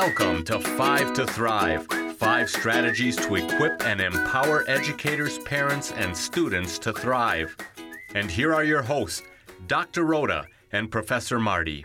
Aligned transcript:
Welcome 0.00 0.44
to 0.44 0.60
Five 0.60 1.12
to 1.14 1.26
Thrive 1.26 1.84
five 2.18 2.48
strategies 2.48 3.16
to 3.16 3.34
equip 3.34 3.82
and 3.82 4.00
empower 4.00 4.64
educators, 4.68 5.40
parents, 5.40 5.90
and 5.90 6.16
students 6.16 6.78
to 6.78 6.92
thrive. 6.92 7.56
And 8.14 8.30
here 8.30 8.54
are 8.54 8.62
your 8.62 8.82
hosts, 8.82 9.24
Dr. 9.66 10.04
Rhoda 10.04 10.46
and 10.70 10.88
Professor 10.88 11.40
Marty. 11.40 11.84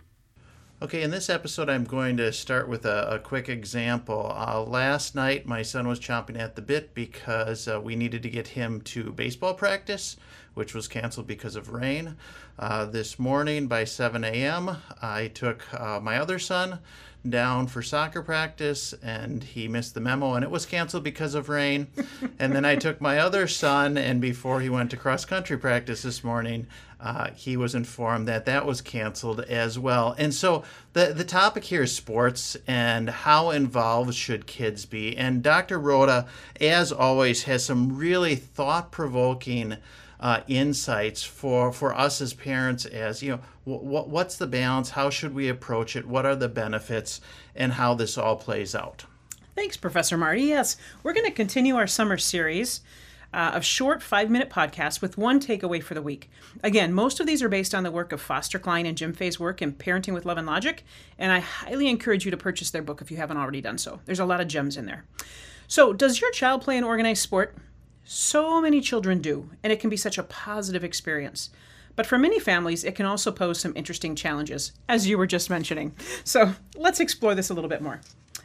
Okay, 0.84 1.02
in 1.02 1.10
this 1.10 1.28
episode, 1.28 1.70
I'm 1.70 1.86
going 1.86 2.18
to 2.18 2.32
start 2.32 2.68
with 2.68 2.86
a, 2.86 3.16
a 3.16 3.20
quick 3.20 3.50
example. 3.50 4.32
Uh, 4.36 4.62
last 4.62 5.16
night, 5.16 5.48
my 5.48 5.64
son 5.64 5.88
was 5.88 6.00
chomping 6.00 6.38
at 6.38 6.56
the 6.56 6.62
bit 6.62 6.94
because 6.94 7.68
uh, 7.68 7.82
we 7.82 7.96
needed 7.96 8.22
to 8.24 8.30
get 8.30 8.50
him 8.50 8.82
to 8.82 9.12
baseball 9.12 9.56
practice, 9.56 10.18
which 10.54 10.76
was 10.76 10.88
canceled 10.88 11.26
because 11.26 11.56
of 11.56 11.70
rain. 11.70 12.16
Uh, 12.60 12.86
this 12.86 13.18
morning, 13.18 13.68
by 13.68 13.86
7 13.86 14.24
a.m., 14.24 14.78
I 15.02 15.30
took 15.30 15.74
uh, 15.74 16.00
my 16.00 16.18
other 16.18 16.38
son 16.38 16.80
down 17.28 17.68
for 17.68 17.82
soccer 17.82 18.22
practice 18.22 18.94
and 19.02 19.44
he 19.44 19.68
missed 19.68 19.94
the 19.94 20.00
memo 20.02 20.34
and 20.34 20.44
it 20.44 20.52
was 20.52 20.66
canceled 20.66 21.04
because 21.04 21.36
of 21.36 21.50
rain. 21.50 21.88
and 22.40 22.54
then 22.54 22.66
I 22.66 22.76
took 22.76 23.00
my 23.00 23.18
other 23.20 23.48
son, 23.48 23.98
and 23.98 24.20
before 24.20 24.62
he 24.62 24.70
went 24.70 24.92
to 24.92 24.98
cross 24.98 25.26
country 25.26 25.58
practice 25.58 26.02
this 26.02 26.24
morning, 26.24 26.68
uh, 27.00 27.32
he 27.36 27.58
was 27.58 27.76
informed 27.76 28.28
that 28.30 28.46
that 28.46 28.66
was 28.66 28.82
canceled 28.82 29.42
as 29.42 29.78
well. 29.78 30.16
And 30.18 30.34
so 30.34 30.64
the, 30.94 31.08
the 31.08 31.26
topic 31.26 31.66
here 31.66 31.84
is 31.84 31.94
sports 31.94 32.56
and 32.66 33.10
how 33.10 33.50
involved 33.50 34.14
should 34.16 34.48
kids 34.48 34.86
be. 34.86 35.16
And 35.18 35.44
Dr. 35.44 35.80
Rhoda, 35.80 36.28
as 36.62 36.94
always, 36.94 37.44
has 37.44 37.66
some 37.66 37.98
really 37.98 38.36
thought 38.36 38.92
provoking 38.92 39.78
uh, 40.24 40.40
insights 40.48 41.22
for 41.22 41.74
for 41.74 41.94
us 41.94 42.22
as 42.22 42.34
parents 42.34 42.86
as 42.86 43.22
you 43.22 43.30
know 43.30 43.40
what 43.66 44.08
what's 44.08 44.38
the 44.38 44.48
balance 44.48 44.92
how 44.92 45.10
should 45.10 45.36
we 45.36 45.50
approach 45.50 45.98
it 45.98 46.08
what 46.08 46.26
are 46.26 46.36
the 46.36 46.48
benefits 46.48 47.20
and 47.56 47.74
how 47.74 47.94
this 47.94 48.18
all 48.18 48.38
plays 48.38 48.74
out 48.74 49.04
thanks 49.54 49.76
professor 49.76 50.18
marty 50.18 50.44
yes 50.44 50.78
we're 51.04 51.14
going 51.14 51.26
to 51.26 51.32
continue 51.32 51.76
our 51.76 51.86
summer 51.86 52.18
series 52.18 52.80
uh, 53.34 53.52
of 53.54 53.66
short 53.66 54.02
five 54.02 54.30
minute 54.30 54.50
podcasts 54.50 55.02
with 55.02 55.18
one 55.18 55.40
takeaway 55.40 55.82
for 55.82 55.96
the 55.96 56.04
week. 56.04 56.30
Again, 56.64 56.94
most 56.94 57.20
of 57.20 57.26
these 57.26 57.42
are 57.42 57.50
based 57.50 57.74
on 57.74 57.82
the 57.82 57.90
work 57.90 58.12
of 58.12 58.22
Foster 58.22 58.60
Cline 58.60 58.86
and 58.86 58.96
Jim 58.96 59.12
Fay's 59.12 59.40
work 59.40 59.60
in 59.60 59.74
Parenting 59.74 60.14
with 60.14 60.24
Love 60.24 60.38
and 60.38 60.46
Logic, 60.46 60.84
and 61.18 61.32
I 61.32 61.40
highly 61.40 61.88
encourage 61.88 62.26
you 62.26 62.32
to 62.32 62.38
purchase 62.38 62.70
their 62.70 62.84
book 62.84 63.02
if 63.02 63.10
you 63.10 63.18
haven't 63.18 63.38
already 63.38 63.60
done 63.60 63.80
so. 63.80 64.02
There's 64.06 64.20
a 64.20 64.26
lot 64.26 64.40
of 64.40 64.48
gems 64.48 64.78
in 64.78 64.86
there. 64.86 65.06
So, 65.68 65.94
does 65.94 66.22
your 66.22 66.30
child 66.30 66.62
play 66.62 66.78
an 66.78 66.84
organized 66.84 67.24
sport? 67.24 67.58
So 68.04 68.62
many 68.62 68.82
children 68.82 69.22
do, 69.22 69.50
and 69.64 69.72
it 69.72 69.80
can 69.80 69.90
be 69.90 69.98
such 69.98 70.18
a 70.18 70.24
positive 70.24 70.84
experience. 70.84 71.50
But 71.96 72.06
for 72.06 72.18
many 72.18 72.40
families, 72.40 72.84
it 72.84 72.96
can 72.96 73.06
also 73.06 73.32
pose 73.32 73.60
some 73.60 73.74
interesting 73.76 74.16
challenges, 74.16 74.72
as 74.90 75.08
you 75.08 75.18
were 75.18 75.28
just 75.28 75.50
mentioning. 75.50 75.94
So 76.24 76.54
let's 76.76 77.00
explore 77.00 77.36
this 77.36 77.50
a 77.50 77.54
little 77.54 77.70
bit 77.70 77.82
more. 77.82 78.02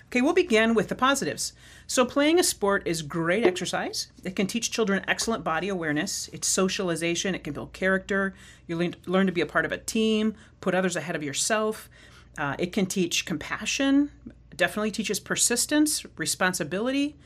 Okay, 0.07 0.23
we'll 0.23 0.33
begin 0.33 0.73
with 0.73 0.89
the 0.89 0.95
positives. 0.95 1.53
So, 1.87 2.07
playing 2.07 2.39
a 2.39 2.43
sport 2.43 2.83
is 2.87 3.03
great 3.03 3.45
exercise. 3.45 4.09
It 4.25 4.37
can 4.37 4.47
teach 4.47 4.71
children 4.71 5.05
excellent 5.07 5.45
body 5.45 5.69
awareness. 5.69 6.31
It's 6.33 6.49
socialization. 6.49 7.35
It 7.35 7.45
can 7.45 7.53
build 7.53 7.75
character. 7.75 8.35
You 8.67 8.93
learn 9.05 9.27
to 9.27 9.33
be 9.33 9.43
a 9.43 9.47
part 9.47 9.67
of 9.67 9.73
a 9.73 9.77
team, 9.77 10.35
put 10.63 10.75
others 10.75 10.97
ahead 10.97 11.15
of 11.15 11.23
yourself. 11.23 11.91
Uh, 12.39 12.57
it 12.59 12.73
can 12.73 12.87
teach 12.87 13.27
compassion, 13.27 14.11
definitely 14.57 14.93
teaches 14.93 15.21
persistence, 15.21 16.07
responsibility, 16.17 17.17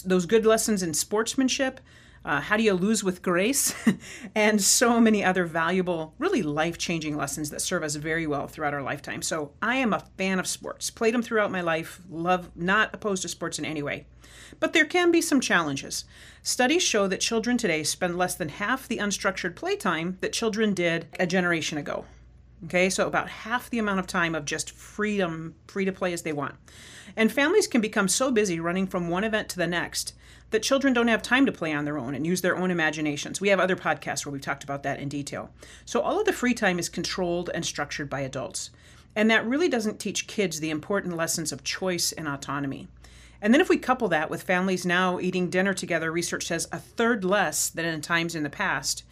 those 0.00 0.26
good 0.26 0.46
lessons 0.46 0.82
in 0.82 0.94
sportsmanship, 0.94 1.80
uh, 2.24 2.40
how 2.40 2.56
do 2.56 2.62
you 2.62 2.72
lose 2.72 3.02
with 3.02 3.22
grace, 3.22 3.74
and 4.34 4.62
so 4.62 5.00
many 5.00 5.24
other 5.24 5.44
valuable, 5.44 6.14
really 6.18 6.42
life 6.42 6.78
changing 6.78 7.16
lessons 7.16 7.50
that 7.50 7.60
serve 7.60 7.82
us 7.82 7.96
very 7.96 8.26
well 8.26 8.46
throughout 8.46 8.74
our 8.74 8.82
lifetime. 8.82 9.22
So 9.22 9.52
I 9.60 9.76
am 9.76 9.92
a 9.92 10.04
fan 10.16 10.38
of 10.38 10.46
sports, 10.46 10.90
played 10.90 11.14
them 11.14 11.22
throughout 11.22 11.50
my 11.50 11.60
life, 11.60 12.00
love, 12.08 12.50
not 12.54 12.90
opposed 12.94 13.22
to 13.22 13.28
sports 13.28 13.58
in 13.58 13.64
any 13.64 13.82
way. 13.82 14.06
But 14.60 14.72
there 14.72 14.84
can 14.84 15.10
be 15.10 15.20
some 15.20 15.40
challenges. 15.40 16.04
Studies 16.42 16.82
show 16.82 17.08
that 17.08 17.20
children 17.20 17.56
today 17.58 17.82
spend 17.82 18.18
less 18.18 18.34
than 18.34 18.50
half 18.50 18.86
the 18.86 18.98
unstructured 18.98 19.56
playtime 19.56 20.18
that 20.20 20.32
children 20.32 20.74
did 20.74 21.08
a 21.18 21.26
generation 21.26 21.78
ago. 21.78 22.04
Okay, 22.64 22.88
so 22.90 23.08
about 23.08 23.28
half 23.28 23.68
the 23.70 23.78
amount 23.78 23.98
of 23.98 24.06
time 24.06 24.34
of 24.34 24.44
just 24.44 24.70
freedom, 24.70 25.54
free 25.66 25.84
to 25.84 25.92
play 25.92 26.12
as 26.12 26.22
they 26.22 26.32
want. 26.32 26.54
And 27.16 27.32
families 27.32 27.66
can 27.66 27.80
become 27.80 28.06
so 28.06 28.30
busy 28.30 28.60
running 28.60 28.86
from 28.86 29.08
one 29.08 29.24
event 29.24 29.48
to 29.50 29.56
the 29.56 29.66
next 29.66 30.14
that 30.50 30.62
children 30.62 30.92
don't 30.92 31.08
have 31.08 31.22
time 31.22 31.46
to 31.46 31.52
play 31.52 31.72
on 31.72 31.84
their 31.84 31.98
own 31.98 32.14
and 32.14 32.26
use 32.26 32.40
their 32.40 32.56
own 32.56 32.70
imaginations. 32.70 33.40
We 33.40 33.48
have 33.48 33.58
other 33.58 33.74
podcasts 33.74 34.24
where 34.24 34.32
we've 34.32 34.42
talked 34.42 34.62
about 34.62 34.82
that 34.84 35.00
in 35.00 35.08
detail. 35.08 35.50
So 35.84 36.00
all 36.00 36.20
of 36.20 36.26
the 36.26 36.32
free 36.32 36.54
time 36.54 36.78
is 36.78 36.88
controlled 36.88 37.50
and 37.52 37.64
structured 37.64 38.08
by 38.08 38.20
adults. 38.20 38.70
And 39.16 39.30
that 39.30 39.46
really 39.46 39.68
doesn't 39.68 39.98
teach 39.98 40.26
kids 40.26 40.60
the 40.60 40.70
important 40.70 41.16
lessons 41.16 41.52
of 41.52 41.64
choice 41.64 42.12
and 42.12 42.28
autonomy. 42.28 42.88
And 43.40 43.52
then 43.52 43.60
if 43.60 43.68
we 43.68 43.76
couple 43.76 44.08
that 44.08 44.30
with 44.30 44.42
families 44.42 44.86
now 44.86 45.18
eating 45.18 45.50
dinner 45.50 45.74
together, 45.74 46.12
research 46.12 46.46
says 46.46 46.68
a 46.70 46.78
third 46.78 47.24
less 47.24 47.68
than 47.68 47.84
in 47.84 48.00
times 48.00 48.34
in 48.34 48.44
the 48.44 48.50
past. 48.50 49.04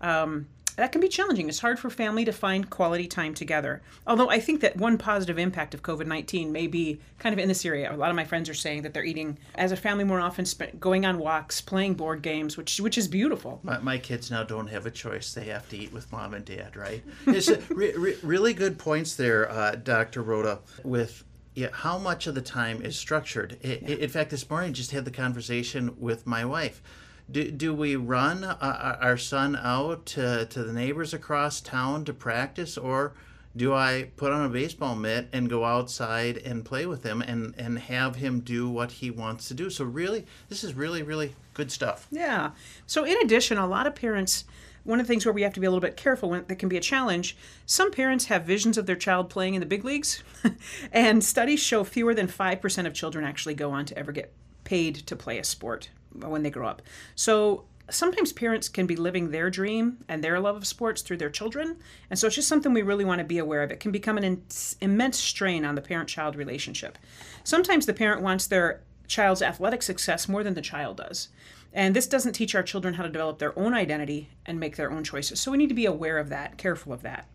Um, 0.00 0.48
that 0.76 0.92
can 0.92 1.00
be 1.00 1.08
challenging. 1.08 1.48
It's 1.48 1.58
hard 1.58 1.78
for 1.78 1.90
family 1.90 2.24
to 2.26 2.32
find 2.32 2.68
quality 2.68 3.06
time 3.06 3.34
together. 3.34 3.82
Although 4.06 4.30
I 4.30 4.38
think 4.40 4.60
that 4.60 4.76
one 4.76 4.98
positive 4.98 5.38
impact 5.38 5.74
of 5.74 5.82
COVID 5.82 6.06
19 6.06 6.52
may 6.52 6.66
be 6.66 7.00
kind 7.18 7.32
of 7.32 7.38
in 7.38 7.48
this 7.48 7.64
area. 7.64 7.92
A 7.92 7.96
lot 7.96 8.10
of 8.10 8.16
my 8.16 8.24
friends 8.24 8.48
are 8.48 8.54
saying 8.54 8.82
that 8.82 8.94
they're 8.94 9.04
eating 9.04 9.38
as 9.54 9.72
a 9.72 9.76
family 9.76 10.04
more 10.04 10.20
often, 10.20 10.46
going 10.78 11.04
on 11.06 11.18
walks, 11.18 11.60
playing 11.60 11.94
board 11.94 12.22
games, 12.22 12.56
which 12.56 12.80
which 12.80 12.98
is 12.98 13.08
beautiful. 13.08 13.60
My, 13.62 13.78
my 13.78 13.98
kids 13.98 14.30
now 14.30 14.44
don't 14.44 14.68
have 14.68 14.86
a 14.86 14.90
choice. 14.90 15.32
They 15.34 15.46
have 15.46 15.68
to 15.70 15.76
eat 15.76 15.92
with 15.92 16.10
mom 16.12 16.34
and 16.34 16.44
dad, 16.44 16.76
right? 16.76 17.02
It's 17.26 17.50
re, 17.70 17.92
re, 17.96 18.16
really 18.22 18.54
good 18.54 18.78
points 18.78 19.16
there, 19.16 19.50
uh, 19.50 19.76
Dr. 19.76 20.22
Rhoda, 20.22 20.60
with 20.84 21.24
yeah, 21.54 21.68
how 21.72 21.96
much 21.96 22.26
of 22.26 22.34
the 22.34 22.42
time 22.42 22.82
is 22.82 22.96
structured. 22.96 23.56
It, 23.62 23.82
yeah. 23.82 23.96
In 23.96 24.10
fact, 24.10 24.30
this 24.30 24.48
morning 24.48 24.70
I 24.70 24.72
just 24.72 24.90
had 24.90 25.06
the 25.06 25.10
conversation 25.10 25.96
with 25.98 26.26
my 26.26 26.44
wife 26.44 26.82
do, 27.30 27.50
do 27.50 27.74
we 27.74 27.96
run 27.96 28.44
uh, 28.44 28.56
uh, 28.60 28.96
our 29.00 29.16
son 29.16 29.56
out 29.56 30.06
to, 30.06 30.46
to 30.46 30.62
the 30.62 30.72
neighbors 30.72 31.12
across 31.12 31.60
town 31.60 32.04
to 32.04 32.12
practice 32.12 32.78
or 32.78 33.14
do 33.56 33.72
I 33.72 34.10
put 34.16 34.32
on 34.32 34.44
a 34.44 34.48
baseball 34.50 34.94
mitt 34.94 35.28
and 35.32 35.48
go 35.48 35.64
outside 35.64 36.36
and 36.36 36.64
play 36.64 36.84
with 36.84 37.02
him 37.02 37.22
and, 37.22 37.54
and 37.56 37.78
have 37.78 38.16
him 38.16 38.40
do 38.40 38.68
what 38.68 38.92
he 38.92 39.10
wants 39.10 39.48
to 39.48 39.54
do? 39.54 39.70
So, 39.70 39.84
really, 39.84 40.26
this 40.50 40.62
is 40.62 40.74
really, 40.74 41.02
really 41.02 41.34
good 41.54 41.72
stuff. 41.72 42.06
Yeah. 42.10 42.50
So, 42.86 43.04
in 43.04 43.16
addition, 43.22 43.56
a 43.56 43.66
lot 43.66 43.86
of 43.86 43.94
parents, 43.94 44.44
one 44.84 45.00
of 45.00 45.06
the 45.06 45.08
things 45.10 45.24
where 45.24 45.32
we 45.32 45.40
have 45.40 45.54
to 45.54 45.60
be 45.60 45.66
a 45.66 45.70
little 45.70 45.80
bit 45.80 45.96
careful 45.96 46.28
when 46.28 46.44
that 46.46 46.56
can 46.56 46.68
be 46.68 46.76
a 46.76 46.82
challenge, 46.82 47.34
some 47.64 47.90
parents 47.90 48.26
have 48.26 48.44
visions 48.44 48.76
of 48.76 48.84
their 48.84 48.94
child 48.94 49.30
playing 49.30 49.54
in 49.54 49.60
the 49.60 49.66
big 49.66 49.86
leagues, 49.86 50.22
and 50.92 51.24
studies 51.24 51.60
show 51.60 51.82
fewer 51.82 52.12
than 52.12 52.28
5% 52.28 52.86
of 52.86 52.92
children 52.92 53.24
actually 53.24 53.54
go 53.54 53.70
on 53.70 53.86
to 53.86 53.98
ever 53.98 54.12
get 54.12 54.34
paid 54.64 54.96
to 54.96 55.16
play 55.16 55.38
a 55.38 55.44
sport 55.44 55.88
when 56.12 56.42
they 56.42 56.50
grow 56.50 56.68
up. 56.68 56.82
So 57.14 57.64
sometimes 57.90 58.32
parents 58.32 58.68
can 58.68 58.86
be 58.86 58.96
living 58.96 59.30
their 59.30 59.50
dream 59.50 59.98
and 60.08 60.22
their 60.22 60.40
love 60.40 60.56
of 60.56 60.66
sports 60.66 61.02
through 61.02 61.18
their 61.18 61.30
children. 61.30 61.76
And 62.10 62.18
so 62.18 62.26
it's 62.26 62.36
just 62.36 62.48
something 62.48 62.72
we 62.72 62.82
really 62.82 63.04
want 63.04 63.20
to 63.20 63.24
be 63.24 63.38
aware 63.38 63.62
of. 63.62 63.70
It 63.70 63.80
can 63.80 63.92
become 63.92 64.18
an 64.18 64.24
in- 64.24 64.42
immense 64.80 65.18
strain 65.18 65.64
on 65.64 65.74
the 65.74 65.82
parent 65.82 66.08
child 66.08 66.36
relationship. 66.36 66.98
Sometimes 67.44 67.86
the 67.86 67.94
parent 67.94 68.22
wants 68.22 68.46
their 68.46 68.82
child's 69.06 69.42
athletic 69.42 69.82
success 69.82 70.28
more 70.28 70.42
than 70.42 70.54
the 70.54 70.62
child 70.62 70.96
does. 70.96 71.28
And 71.72 71.94
this 71.94 72.06
doesn't 72.06 72.32
teach 72.32 72.54
our 72.54 72.62
children 72.62 72.94
how 72.94 73.02
to 73.02 73.08
develop 73.08 73.38
their 73.38 73.56
own 73.58 73.74
identity 73.74 74.30
and 74.46 74.58
make 74.58 74.76
their 74.76 74.90
own 74.90 75.04
choices. 75.04 75.40
So 75.40 75.50
we 75.50 75.58
need 75.58 75.68
to 75.68 75.74
be 75.74 75.86
aware 75.86 76.18
of 76.18 76.30
that, 76.30 76.56
careful 76.58 76.92
of 76.92 77.02
that. 77.02 77.26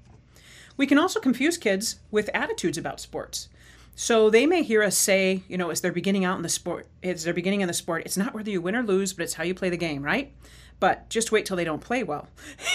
We 0.78 0.88
can 0.88 0.98
also 0.98 1.20
confuse 1.20 1.58
kids 1.58 2.00
with 2.10 2.30
attitudes 2.34 2.78
about 2.78 3.00
sports. 3.00 3.50
So 3.96 4.30
they 4.30 4.46
may 4.46 4.64
hear 4.64 4.84
us 4.84 4.98
say, 4.98 5.44
you 5.48 5.58
know, 5.58 5.70
as 5.70 5.82
they're 5.82 5.92
beginning 5.92 6.26
out 6.26 6.38
in 6.38 6.44
the 6.44 6.50
sport, 6.50 6.88
as 7.04 7.24
they're 7.24 7.34
beginning 7.34 7.62
in 7.62 7.68
the 7.68 7.74
sport, 7.74 8.04
it's 8.06 8.18
not 8.18 8.34
whether 8.34 8.50
you 8.50 8.62
win 8.62 8.76
or 8.76 8.84
lose, 8.84 9.14
but 9.14 9.24
it's 9.24 9.34
how 9.34 9.44
you 9.44 9.54
play 9.54 9.70
the 9.70 9.78
game, 9.78 10.02
right? 10.02 10.34
But 10.80 11.10
just 11.10 11.32
wait 11.32 11.46
till 11.46 11.58
they 11.58 11.64
don't 11.64 11.82
play 11.82 12.02
well. 12.02 12.28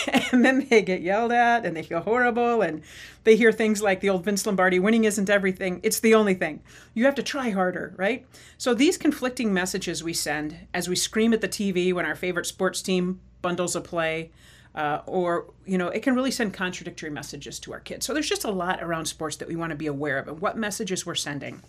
and 0.32 0.44
then 0.44 0.66
they 0.68 0.82
get 0.82 1.00
yelled 1.00 1.32
at 1.32 1.66
and 1.66 1.76
they 1.76 1.82
feel 1.82 2.00
horrible 2.00 2.62
and 2.62 2.82
they 3.24 3.34
hear 3.34 3.50
things 3.50 3.82
like 3.82 4.00
the 4.00 4.10
old 4.10 4.24
Vince 4.24 4.46
Lombardi 4.46 4.78
winning 4.78 5.04
isn't 5.04 5.28
everything, 5.28 5.80
it's 5.82 5.98
the 5.98 6.14
only 6.14 6.34
thing. 6.34 6.62
You 6.94 7.06
have 7.06 7.16
to 7.16 7.22
try 7.22 7.50
harder, 7.50 7.94
right? 7.96 8.24
So 8.58 8.74
these 8.74 8.96
conflicting 8.96 9.52
messages 9.52 10.04
we 10.04 10.12
send 10.12 10.68
as 10.72 10.88
we 10.88 10.94
scream 10.94 11.32
at 11.32 11.40
the 11.40 11.48
TV 11.48 11.92
when 11.92 12.06
our 12.06 12.14
favorite 12.14 12.46
sports 12.46 12.80
team 12.82 13.20
bundles 13.42 13.74
a 13.74 13.80
play, 13.80 14.30
uh, 14.76 15.00
or 15.06 15.46
you 15.64 15.78
know 15.78 15.88
it 15.88 16.02
can 16.02 16.14
really 16.14 16.30
send 16.30 16.54
contradictory 16.54 17.10
messages 17.10 17.58
to 17.60 17.72
our 17.72 17.80
kids. 17.80 18.06
So 18.06 18.12
there's 18.12 18.28
just 18.28 18.44
a 18.44 18.50
lot 18.50 18.82
around 18.82 19.06
sports 19.06 19.36
that 19.36 19.48
we 19.48 19.56
want 19.56 19.70
to 19.70 19.76
be 19.76 19.86
aware 19.86 20.18
of 20.18 20.28
and 20.28 20.40
what 20.40 20.56
messages 20.56 21.04
we're 21.04 21.14
sending. 21.14 21.62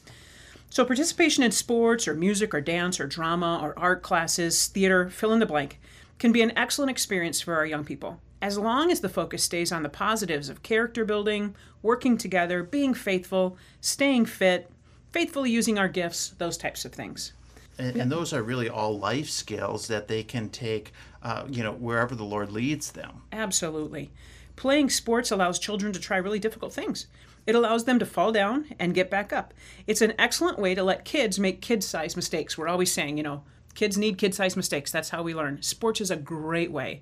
So 0.70 0.84
participation 0.84 1.44
in 1.44 1.52
sports 1.52 2.08
or 2.08 2.14
music 2.14 2.54
or 2.54 2.60
dance 2.60 3.00
or 3.00 3.08
drama 3.08 3.60
or 3.64 3.78
art 3.80 4.04
classes 4.04 4.68
theater 4.68 5.10
fill 5.10 5.32
in 5.32 5.40
the 5.40 5.46
blank 5.46 5.80
can 6.20 6.32
be 6.32 6.42
an 6.42 6.58
excellent 6.58 6.92
experience 6.92 7.40
for 7.40 7.56
our 7.56 7.66
young 7.66 7.86
people. 7.86 8.20
As 8.42 8.58
long 8.58 8.92
as 8.92 9.00
the 9.00 9.10
focus 9.10 9.44
stays 9.44 9.72
on 9.72 9.84
the 9.84 9.90
positives 9.90 10.50
of 10.50 10.62
character 10.62 11.06
building 11.06 11.56
working 11.82 12.18
together 12.18 12.64
being 12.64 12.94
faithful 12.94 13.58
staying 13.82 14.26
fit 14.26 14.70
faithfully 15.12 15.50
using 15.50 15.78
our 15.78 15.88
gifts 15.88 16.30
those 16.38 16.58
types 16.58 16.86
of 16.86 16.92
things 16.92 17.34
and, 17.80 17.96
and, 17.96 18.12
those 18.12 18.34
are 18.34 18.42
really 18.42 18.70
all 18.70 18.98
life 18.98 19.30
skills 19.30 19.88
that 19.88 20.08
they 20.08 20.24
can 20.24 20.50
take, 20.50 20.92
uh, 21.22 21.46
you 21.50 21.64
know, 21.64 21.74
wherever 21.74 22.16
the 22.16 22.24
Lord 22.24 22.52
leads 22.52 22.92
them. 22.92 23.22
Absolutely. 23.32 24.12
Playing 24.56 24.90
sports 24.90 25.32
allows 25.32 25.60
children 25.60 25.94
to 25.94 26.00
try 26.00 26.18
really 26.18 26.40
difficult 26.40 26.74
things. 26.74 27.08
It 27.46 27.56
allows 27.56 27.86
them 27.86 27.98
to 28.00 28.06
fall 28.06 28.32
down 28.32 28.66
and 28.78 28.94
get 28.94 29.10
back 29.10 29.32
up. 29.32 29.54
It's 29.88 30.02
an 30.02 30.14
excellent 30.20 30.60
way 30.60 30.76
to 30.76 30.84
let 30.84 31.06
kids 31.06 31.40
make 31.40 31.62
kid 31.62 31.84
sized 31.84 32.18
mistakes. 32.18 32.58
We're 32.58 32.68
always 32.68 32.92
saying, 32.92 33.18
you 33.18 33.24
know, 33.24 33.44
kids 33.74 33.98
need 33.98 34.18
kid 34.18 34.36
sized 34.36 34.58
mistakes. 34.58 34.92
That's 34.92 35.10
how 35.10 35.24
we 35.24 35.34
learn. 35.34 35.62
Sports 35.62 36.02
is 36.02 36.12
a 36.12 36.18
great 36.18 36.72
way. 36.72 37.02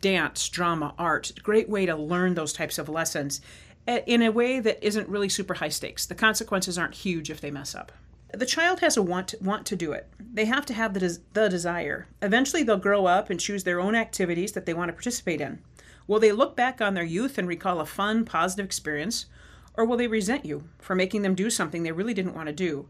Dance, 0.00 0.48
drama, 0.48 0.94
art, 0.98 1.32
great 1.42 1.68
way 1.68 1.86
to 1.86 1.94
learn 1.94 2.34
those 2.34 2.52
types 2.52 2.78
of 2.78 2.88
lessons 2.88 3.40
eh, 3.86 4.00
in 4.06 4.22
a 4.22 4.32
way 4.32 4.58
that 4.58 4.84
isn't 4.84 5.08
really 5.08 5.28
super 5.28 5.54
high 5.54 5.68
stakes. 5.68 6.06
The 6.06 6.14
consequences 6.16 6.76
aren't 6.76 6.94
huge 6.94 7.30
if 7.30 7.40
they 7.40 7.50
mess 7.50 7.74
up. 7.74 7.92
The 8.32 8.46
child 8.46 8.80
has 8.80 8.96
a 8.96 9.02
want 9.02 9.28
to, 9.28 9.38
want 9.40 9.66
to 9.66 9.76
do 9.76 9.92
it. 9.92 10.08
They 10.18 10.44
have 10.44 10.64
to 10.66 10.74
have 10.74 10.94
the, 10.94 11.00
des- 11.00 11.22
the 11.32 11.48
desire. 11.48 12.06
Eventually, 12.22 12.62
they'll 12.62 12.76
grow 12.76 13.06
up 13.06 13.30
and 13.30 13.40
choose 13.40 13.64
their 13.64 13.80
own 13.80 13.94
activities 13.94 14.52
that 14.52 14.66
they 14.66 14.74
want 14.74 14.88
to 14.88 14.92
participate 14.92 15.40
in. 15.40 15.60
Will 16.06 16.20
they 16.20 16.32
look 16.32 16.56
back 16.56 16.80
on 16.80 16.94
their 16.94 17.04
youth 17.04 17.38
and 17.38 17.48
recall 17.48 17.80
a 17.80 17.86
fun, 17.86 18.24
positive 18.24 18.66
experience? 18.66 19.26
Or 19.74 19.84
will 19.84 19.96
they 19.96 20.06
resent 20.06 20.44
you 20.44 20.64
for 20.78 20.94
making 20.94 21.22
them 21.22 21.34
do 21.34 21.50
something 21.50 21.82
they 21.82 21.92
really 21.92 22.14
didn't 22.14 22.34
want 22.34 22.48
to 22.48 22.52
do? 22.52 22.88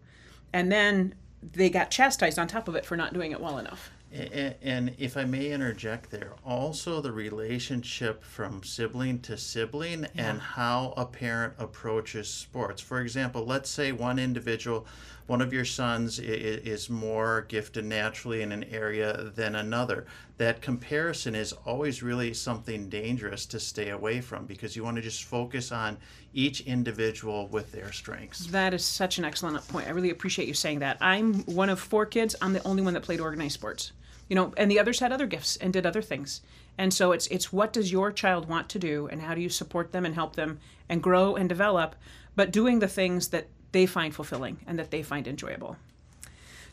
And 0.52 0.70
then 0.70 1.14
they 1.42 1.70
got 1.70 1.90
chastised 1.90 2.38
on 2.38 2.48
top 2.48 2.68
of 2.68 2.74
it 2.74 2.84
for 2.84 2.96
not 2.96 3.14
doing 3.14 3.32
it 3.32 3.40
well 3.40 3.58
enough. 3.58 3.90
And 4.12 4.92
if 4.98 5.16
I 5.16 5.24
may 5.24 5.52
interject 5.52 6.10
there, 6.10 6.32
also 6.44 7.00
the 7.00 7.12
relationship 7.12 8.24
from 8.24 8.64
sibling 8.64 9.20
to 9.20 9.36
sibling 9.36 10.00
yeah. 10.14 10.30
and 10.30 10.40
how 10.40 10.94
a 10.96 11.06
parent 11.06 11.54
approaches 11.58 12.28
sports. 12.28 12.82
For 12.82 13.00
example, 13.00 13.44
let's 13.46 13.70
say 13.70 13.92
one 13.92 14.18
individual, 14.18 14.84
one 15.30 15.40
of 15.40 15.52
your 15.52 15.64
sons 15.64 16.18
is 16.18 16.90
more 16.90 17.46
gifted 17.46 17.84
naturally 17.84 18.42
in 18.42 18.50
an 18.50 18.64
area 18.64 19.30
than 19.36 19.54
another. 19.54 20.04
That 20.38 20.60
comparison 20.60 21.36
is 21.36 21.52
always 21.64 22.02
really 22.02 22.34
something 22.34 22.88
dangerous 22.88 23.46
to 23.46 23.60
stay 23.60 23.90
away 23.90 24.22
from 24.22 24.46
because 24.46 24.74
you 24.74 24.82
want 24.82 24.96
to 24.96 25.02
just 25.02 25.22
focus 25.22 25.70
on 25.70 25.98
each 26.34 26.62
individual 26.62 27.46
with 27.46 27.70
their 27.70 27.92
strengths. 27.92 28.46
That 28.46 28.74
is 28.74 28.84
such 28.84 29.18
an 29.18 29.24
excellent 29.24 29.68
point. 29.68 29.86
I 29.86 29.90
really 29.90 30.10
appreciate 30.10 30.48
you 30.48 30.54
saying 30.54 30.80
that. 30.80 30.96
I'm 31.00 31.44
one 31.44 31.70
of 31.70 31.78
four 31.78 32.06
kids. 32.06 32.34
I'm 32.42 32.52
the 32.52 32.66
only 32.66 32.82
one 32.82 32.94
that 32.94 33.04
played 33.04 33.20
organized 33.20 33.54
sports 33.54 33.92
you 34.28 34.36
know 34.36 34.54
and 34.56 34.70
the 34.70 34.78
others 34.78 35.00
had 35.00 35.12
other 35.12 35.26
gifts 35.26 35.56
and 35.56 35.72
did 35.72 35.84
other 35.84 36.00
things 36.00 36.40
and 36.78 36.94
so 36.94 37.10
it's 37.10 37.26
it's 37.26 37.52
what 37.52 37.72
does 37.72 37.90
your 37.90 38.12
child 38.12 38.48
want 38.48 38.68
to 38.68 38.78
do 38.78 39.08
and 39.08 39.22
how 39.22 39.34
do 39.34 39.40
you 39.40 39.48
support 39.48 39.90
them 39.90 40.06
and 40.06 40.14
help 40.14 40.36
them 40.36 40.60
and 40.88 41.02
grow 41.02 41.34
and 41.34 41.48
develop 41.48 41.96
but 42.36 42.52
doing 42.52 42.78
the 42.78 42.86
things 42.86 43.28
that 43.30 43.48
they 43.72 43.86
find 43.86 44.14
fulfilling 44.14 44.58
and 44.66 44.78
that 44.78 44.90
they 44.90 45.02
find 45.02 45.26
enjoyable. 45.26 45.76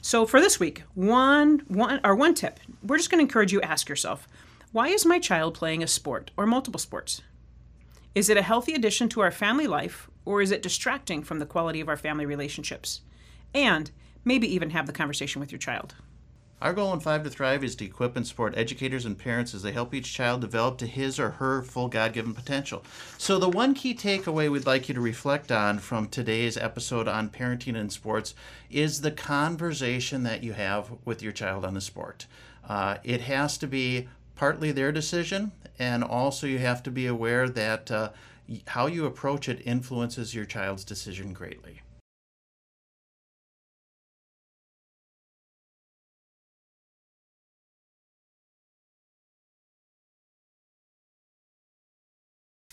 So 0.02 0.26
for 0.26 0.40
this 0.40 0.60
week 0.60 0.84
one 0.94 1.64
one 1.68 2.00
or 2.04 2.16
one 2.16 2.34
tip 2.34 2.60
we're 2.84 2.98
just 2.98 3.10
going 3.10 3.20
to 3.20 3.28
encourage 3.28 3.52
you 3.52 3.62
ask 3.62 3.90
yourself 3.90 4.28
why 4.72 4.90
is 4.90 5.06
my 5.06 5.20
child 5.20 5.54
playing 5.54 5.82
a 5.82 5.88
sport 5.88 6.32
or 6.38 6.46
multiple 6.46 6.80
sports? 6.80 7.22
Is 8.14 8.30
it 8.30 8.38
a 8.38 8.42
healthy 8.42 8.74
addition 8.74 9.10
to 9.10 9.22
our 9.22 9.32
family 9.32 9.68
life 9.68 10.10
or 10.26 10.42
is 10.42 10.52
it 10.52 10.62
distracting 10.62 11.24
from 11.24 11.40
the 11.40 11.46
quality 11.46 11.82
of 11.82 11.90
our 11.90 11.98
family 11.98 12.26
relationships? 12.26 13.02
And 13.54 13.90
maybe 14.26 14.54
even 14.54 14.72
have 14.72 14.88
the 14.88 14.94
conversation 14.94 15.40
with 15.40 15.52
your 15.52 15.60
child 15.60 15.96
our 16.60 16.74
goal 16.74 16.92
in 16.92 17.00
Five 17.00 17.24
to 17.24 17.30
Thrive 17.30 17.64
is 17.64 17.76
to 17.76 17.86
equip 17.86 18.16
and 18.16 18.26
support 18.26 18.58
educators 18.58 19.06
and 19.06 19.18
parents 19.18 19.54
as 19.54 19.62
they 19.62 19.72
help 19.72 19.94
each 19.94 20.12
child 20.12 20.42
develop 20.42 20.80
to 20.80 20.88
his 20.88 21.20
or 21.20 21.32
her 21.32 21.62
full 21.62 21.88
God 21.88 22.14
given 22.14 22.34
potential. 22.34 22.84
So, 23.18 23.38
the 23.38 23.50
one 23.50 23.76
key 23.76 23.94
takeaway 23.94 24.52
we'd 24.52 24.66
like 24.66 24.90
you 24.90 24.96
to 24.96 25.02
reflect 25.02 25.52
on 25.52 25.78
from 25.78 26.08
today's 26.08 26.58
episode 26.58 27.08
on 27.08 27.30
parenting 27.30 27.78
and 27.78 27.92
sports 27.92 28.34
is 28.72 29.02
the 29.02 29.12
conversation 29.12 30.24
that 30.24 30.44
you 30.44 30.54
have 30.54 30.92
with 31.06 31.22
your 31.22 31.32
child 31.32 31.64
on 31.64 31.76
the 31.76 31.82
sport. 31.82 32.26
Uh, 32.68 32.98
it 33.04 33.22
has 33.22 33.58
to 33.60 33.68
be 33.68 34.08
partly 34.36 34.72
their 34.72 34.92
decision, 34.92 35.52
and 35.78 36.04
also 36.04 36.48
you 36.48 36.58
have 36.58 36.82
to 36.84 36.92
be 36.92 37.06
aware 37.06 37.48
that 37.48 37.92
uh, 37.92 38.10
how 38.68 38.88
you 38.88 39.06
approach 39.06 39.48
it 39.48 39.62
influences 39.64 40.34
your 40.34 40.46
child's 40.46 40.84
decision 40.84 41.34
greatly. 41.34 41.82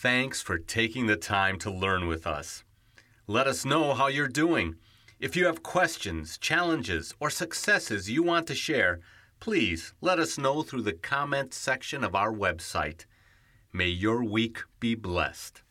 Thanks 0.05 0.43
for 0.43 0.59
taking 0.59 1.07
the 1.07 1.17
time 1.17 1.59
to 1.61 1.71
learn 1.71 2.07
with 2.09 2.27
us. 2.27 2.63
Let 3.27 3.47
us 3.47 3.65
know 3.65 3.95
how 3.95 4.09
you're 4.09 4.29
doing. 4.29 4.75
If 5.19 5.35
you 5.35 5.47
have 5.47 5.63
questions, 5.63 6.37
challenges, 6.37 7.15
or 7.21 7.31
successes 7.31 8.11
you 8.11 8.23
want 8.23 8.47
to 8.49 8.55
share, 8.55 9.01
please 9.41 9.95
let 10.03 10.19
us 10.19 10.37
know 10.37 10.63
through 10.63 10.83
the 10.83 10.93
comment 10.93 11.55
section 11.55 12.05
of 12.05 12.15
our 12.15 12.31
website. 12.31 13.07
May 13.73 13.89
your 13.89 14.23
week 14.23 14.59
be 14.79 14.95
blessed. 14.95 15.63